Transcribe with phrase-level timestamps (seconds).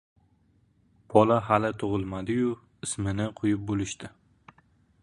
[1.13, 2.57] •Bola hali tug‘ilmadi-yu,
[2.89, 4.13] ismini qo‘yib bo‘lishdi.